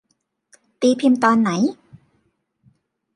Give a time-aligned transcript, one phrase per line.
[0.81, 1.49] ตีพิมพ์ตอนไหน